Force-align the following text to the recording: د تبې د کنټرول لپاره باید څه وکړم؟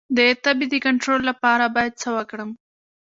د 0.17 0.19
تبې 0.43 0.65
د 0.73 0.75
کنټرول 0.85 1.21
لپاره 1.29 1.65
باید 1.75 1.93
څه 2.01 2.09
وکړم؟ 2.17 2.49